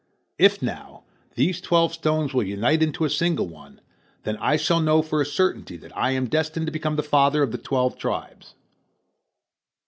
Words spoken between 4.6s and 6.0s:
I know for a certainty that